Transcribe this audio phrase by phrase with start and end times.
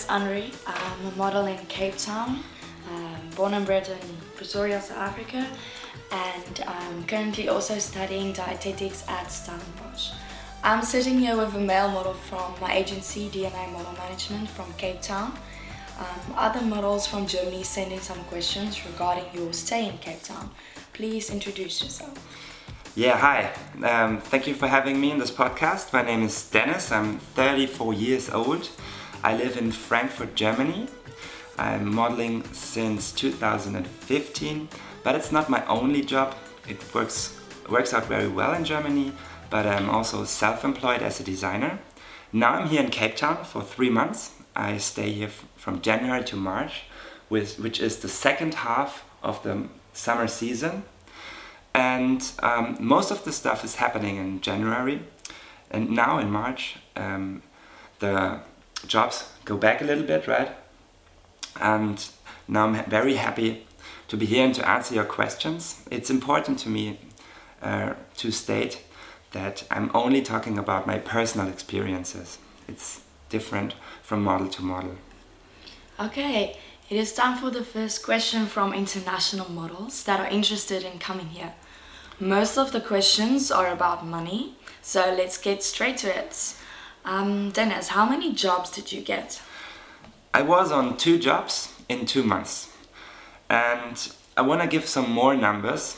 [0.00, 0.54] is Anri.
[0.66, 2.42] I'm a model in Cape Town,
[2.90, 3.98] um, born and bred in
[4.36, 5.46] Pretoria, South Africa,
[6.10, 10.12] and I'm currently also studying dietetics at Stellenbosch.
[10.62, 15.02] I'm sitting here with a male model from my agency, DNA Model Management from Cape
[15.02, 15.36] Town.
[15.98, 20.50] Um, other models from Germany sent in some questions regarding your stay in Cape Town.
[20.94, 22.16] Please introduce yourself.
[22.96, 23.52] Yeah, hi.
[23.86, 25.92] Um, thank you for having me in this podcast.
[25.92, 26.90] My name is Denis.
[26.90, 28.70] I'm 34 years old.
[29.22, 30.86] I live in Frankfurt, Germany.
[31.58, 34.68] I'm modeling since 2015,
[35.02, 36.34] but it's not my only job.
[36.68, 37.38] It works
[37.68, 39.12] works out very well in Germany,
[39.48, 41.78] but I'm also self-employed as a designer.
[42.32, 44.32] Now I'm here in Cape Town for three months.
[44.56, 46.84] I stay here from January to March,
[47.28, 50.82] with, which is the second half of the summer season
[51.74, 55.00] and um, most of the stuff is happening in January.
[55.70, 57.42] And now in March, um,
[58.00, 58.40] the
[58.86, 60.50] jobs go back a little bit, right?
[61.60, 62.04] And
[62.48, 63.66] now I'm very happy
[64.08, 65.82] to be here and to answer your questions.
[65.90, 66.98] It's important to me
[67.62, 68.82] uh, to state
[69.32, 72.38] that I'm only talking about my personal experiences.
[72.66, 74.96] It's different from model to model.
[75.98, 76.56] Okay,
[76.88, 81.28] it is time for the first question from international models that are interested in coming
[81.28, 81.52] here.
[82.18, 86.54] Most of the questions are about money, so let's get straight to it.
[87.04, 89.40] Um, Denis, how many jobs did you get?
[90.34, 92.68] I was on two jobs in two months,
[93.48, 95.96] and I want to give some more numbers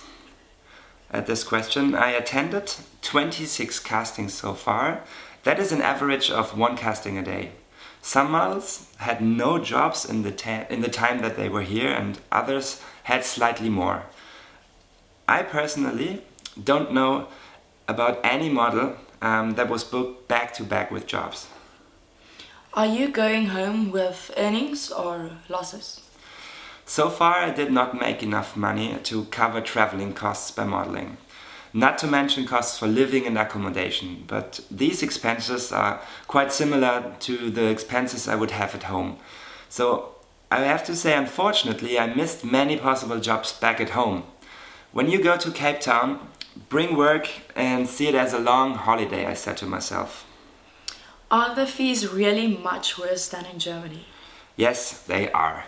[1.11, 1.95] at this question.
[1.95, 5.03] I attended 26 castings so far.
[5.42, 7.53] That is an average of one casting a day.
[8.00, 12.19] Some models had no jobs in the, in the time that they were here, and
[12.30, 14.05] others had slightly more.
[15.28, 16.23] I personally
[16.62, 17.28] don't know
[17.89, 21.47] about any model um, that was booked back to back with jobs.
[22.75, 26.01] Are you going home with earnings or losses?
[26.85, 31.17] So far, I did not make enough money to cover traveling costs by modeling.
[31.73, 37.51] Not to mention costs for living and accommodation, but these expenses are quite similar to
[37.51, 39.17] the expenses I would have at home.
[39.69, 40.17] So
[40.51, 44.25] I have to say, unfortunately, I missed many possible jobs back at home.
[44.92, 46.29] When you go to Cape Town,
[46.68, 50.27] bring work and see it as a long holiday, I said to myself.
[51.30, 54.07] Are the fees really much worse than in Germany?
[54.57, 55.64] Yes, they are.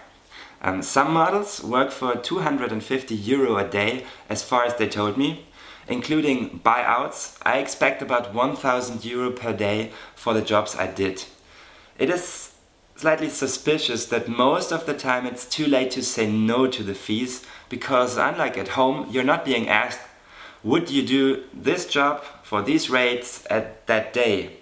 [0.61, 5.47] Um, some models work for 250 euro a day, as far as they told me,
[5.87, 11.25] Including buyouts, I expect about 1000 euro per day for the jobs I did.
[11.99, 12.55] It is
[12.97, 16.95] slightly suspicious that most of the time it's too late to say no to the
[16.95, 20.01] fees because unlike at home, you're not being asked,
[20.65, 24.57] would you do this job for these rates at that day?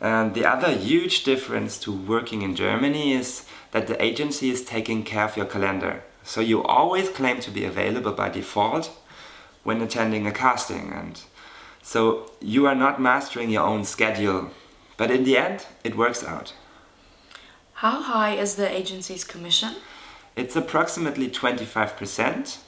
[0.00, 5.04] And the other huge difference to working in Germany is that the agency is taking
[5.04, 6.02] care of your calendar.
[6.24, 8.90] So you always claim to be available by default
[9.62, 10.92] when attending a casting.
[10.92, 11.20] And
[11.82, 14.50] so you are not mastering your own schedule,
[14.96, 16.52] but in the end, it works out.
[17.74, 19.76] How high is the agency's commission?
[20.34, 22.58] It's approximately 25%.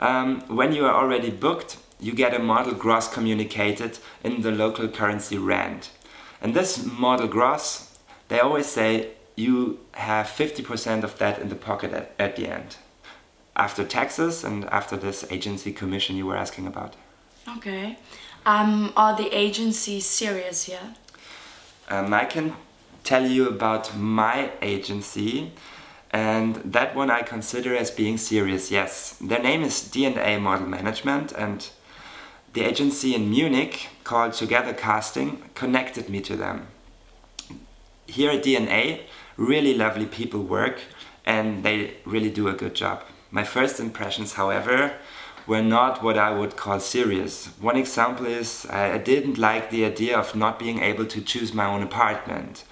[0.00, 4.88] Um, when you are already booked, you get a model gross communicated in the local
[4.88, 5.88] currency rand.
[6.40, 7.98] And this model gross,
[8.28, 12.76] they always say you have 50% of that in the pocket at, at the end
[13.58, 16.94] after taxes and after this agency commission you were asking about.
[17.56, 17.98] Okay.
[18.46, 20.94] Um, are the agencies serious here?
[21.88, 22.54] Um, I can
[23.02, 25.52] tell you about my agency,
[26.10, 29.18] and that one I consider as being serious, yes.
[29.20, 31.68] Their name is DNA Model Management, and
[32.52, 36.68] the agency in Munich called Together Casting connected me to them.
[38.06, 39.02] Here at DNA,
[39.36, 40.80] really lovely people work,
[41.26, 43.02] and they really do a good job.
[43.30, 44.94] My first impressions, however,
[45.46, 47.46] were not what I would call serious.
[47.60, 51.66] One example is I didn't like the idea of not being able to choose my
[51.66, 52.64] own apartment.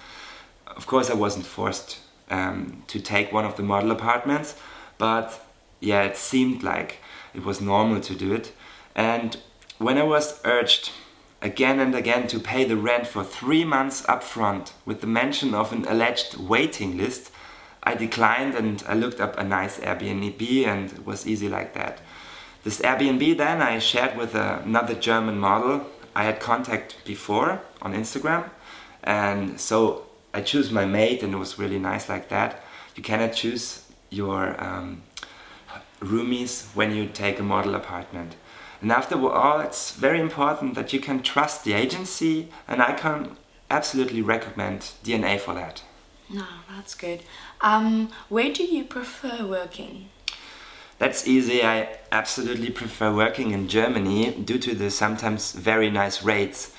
[0.65, 1.99] Of course, I wasn't forced
[2.29, 4.55] um, to take one of the model apartments,
[4.97, 5.39] but
[5.79, 6.97] yeah, it seemed like
[7.33, 8.51] it was normal to do it.
[8.95, 9.37] And
[9.77, 10.91] when I was urged
[11.41, 15.71] again and again to pay the rent for three months upfront with the mention of
[15.71, 17.31] an alleged waiting list,
[17.83, 21.99] I declined and I looked up a nice Airbnb and it was easy like that.
[22.63, 25.85] This Airbnb then I shared with another German model
[26.15, 28.49] I had contact before on Instagram
[29.03, 32.63] and so I choose my mate and it was really nice like that.
[32.95, 35.03] You cannot choose your um,
[36.01, 38.35] roomies when you take a model apartment.
[38.81, 43.37] And after all, it's very important that you can trust the agency, and I can
[43.69, 45.83] absolutely recommend DNA for that.
[46.29, 46.45] No,
[46.75, 47.21] that's good.
[47.61, 50.09] Um, where do you prefer working?
[50.99, 51.63] That's easy.
[51.63, 56.73] I absolutely prefer working in Germany due to the sometimes very nice rates.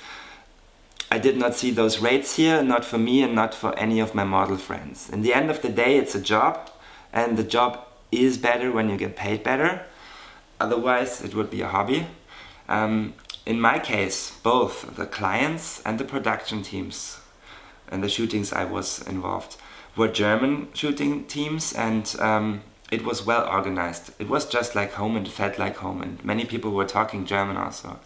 [1.11, 4.13] I did not see those rates here, not for me and not for any of
[4.13, 5.09] my model friends.
[5.09, 6.69] In the end of the day, it's a job,
[7.11, 9.85] and the job is better when you get paid better.
[10.59, 12.07] Otherwise, it would be a hobby.
[12.67, 13.13] Um,
[13.45, 17.19] in my case, both the clients and the production teams
[17.87, 19.57] and the shootings I was involved
[19.95, 22.61] were German shooting teams, and um,
[22.91, 24.11] it was well organized.
[24.19, 27.57] It was just like home and felt like home, and many people were talking German
[27.57, 27.99] also.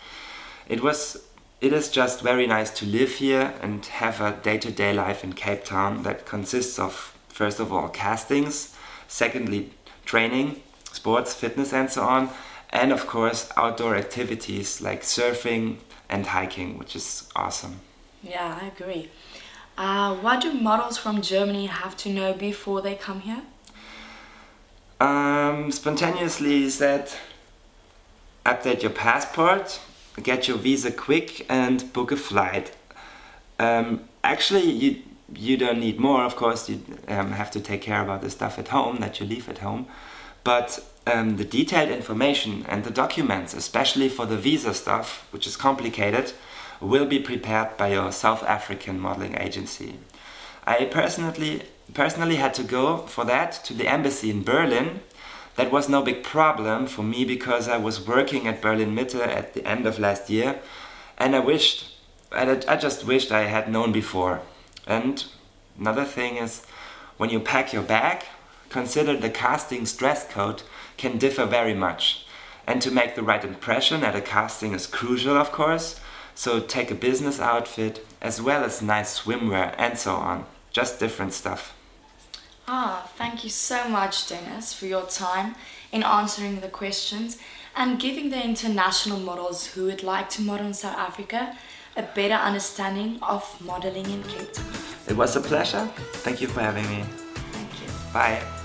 [0.67, 1.23] It was.
[1.61, 5.63] It is just very nice to live here and have a day-to-day life in Cape
[5.63, 8.75] Town that consists of first of all castings,
[9.07, 9.71] secondly
[10.06, 10.61] training,
[10.94, 12.30] sports, fitness, and so on,
[12.69, 15.78] and of course outdoor activities like surfing
[16.10, 17.81] and hiking, which is awesome.
[18.22, 19.10] Yeah, I agree.
[19.78, 23.42] Uh, what do models from Germany have to know before they come here?
[25.01, 27.12] Um, spontaneously said,
[28.45, 29.81] update your passport,
[30.22, 32.72] get your visa quick, and book a flight.
[33.60, 35.01] Um, actually, you
[35.36, 36.24] you don't need more.
[36.24, 39.25] Of course, you um, have to take care about the stuff at home that you
[39.25, 39.88] leave at home,
[40.44, 45.57] but um, the detailed information and the documents, especially for the visa stuff, which is
[45.57, 46.34] complicated,
[46.80, 50.00] will be prepared by your South African modeling agency.
[50.66, 51.63] I personally
[51.94, 55.01] personally had to go for that to the embassy in Berlin.
[55.56, 59.54] That was no big problem for me because I was working at Berlin Mitte at
[59.54, 60.60] the end of last year,
[61.18, 61.95] and I wished,
[62.31, 64.42] I just wished I had known before.
[64.88, 65.24] And
[65.80, 66.66] another thing is,
[67.18, 68.25] when you pack your bag,
[68.73, 70.63] consider the casting's dress code
[70.97, 72.25] can differ very much.
[72.67, 75.99] And to make the right impression at a casting is crucial, of course.
[76.35, 80.45] So take a business outfit as well as nice swimwear and so on.
[80.71, 81.73] Just different stuff.
[82.67, 85.55] Ah, thank you so much, Denis, for your time
[85.91, 87.37] in answering the questions
[87.75, 91.55] and giving the international models who would like to model in South Africa
[91.95, 94.73] a better understanding of modeling in Cape Town.
[95.07, 95.85] It was a pleasure.
[96.25, 97.03] Thank you for having me.
[97.51, 97.87] Thank you.
[98.13, 98.62] Bye.